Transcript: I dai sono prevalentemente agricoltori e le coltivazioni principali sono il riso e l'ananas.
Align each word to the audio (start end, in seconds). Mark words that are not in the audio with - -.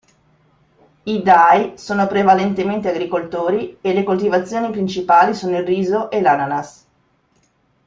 I 1.05 1.21
dai 1.21 1.77
sono 1.77 2.07
prevalentemente 2.07 2.89
agricoltori 2.89 3.77
e 3.81 3.93
le 3.93 4.01
coltivazioni 4.01 4.71
principali 4.71 5.35
sono 5.35 5.55
il 5.59 5.63
riso 5.63 6.09
e 6.09 6.21
l'ananas. 6.21 6.87